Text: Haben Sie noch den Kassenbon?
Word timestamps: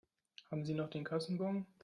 Haben 0.49 0.65
Sie 0.65 0.73
noch 0.73 0.89
den 0.89 1.03
Kassenbon? 1.03 1.67